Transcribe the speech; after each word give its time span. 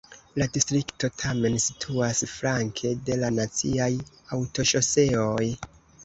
La 0.41 0.45
distrikto 0.53 1.07
tamen 1.23 1.57
situas 1.65 2.21
flanke 2.31 2.93
de 3.09 3.17
la 3.23 3.29
naciaj 3.41 3.89
aŭtoŝoseoj. 4.39 5.47